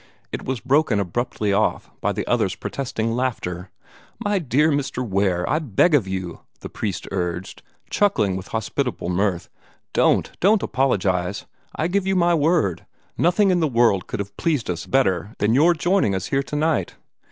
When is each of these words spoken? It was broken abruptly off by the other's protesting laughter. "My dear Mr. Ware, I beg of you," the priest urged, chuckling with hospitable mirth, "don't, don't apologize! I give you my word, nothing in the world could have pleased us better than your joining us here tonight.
It 0.31 0.45
was 0.45 0.61
broken 0.61 0.99
abruptly 0.99 1.53
off 1.53 1.91
by 2.01 2.11
the 2.11 2.25
other's 2.25 2.55
protesting 2.55 3.11
laughter. 3.15 3.69
"My 4.17 4.39
dear 4.39 4.71
Mr. 4.71 5.07
Ware, 5.07 5.47
I 5.47 5.59
beg 5.59 5.93
of 5.93 6.07
you," 6.07 6.39
the 6.61 6.69
priest 6.69 7.07
urged, 7.11 7.61
chuckling 7.91 8.35
with 8.35 8.47
hospitable 8.47 9.09
mirth, 9.09 9.47
"don't, 9.93 10.31
don't 10.39 10.63
apologize! 10.63 11.45
I 11.75 11.87
give 11.87 12.07
you 12.07 12.15
my 12.15 12.33
word, 12.33 12.87
nothing 13.15 13.51
in 13.51 13.59
the 13.59 13.67
world 13.67 14.07
could 14.07 14.19
have 14.19 14.35
pleased 14.37 14.71
us 14.71 14.87
better 14.87 15.35
than 15.37 15.53
your 15.53 15.75
joining 15.75 16.15
us 16.15 16.25
here 16.29 16.41
tonight. 16.41 16.95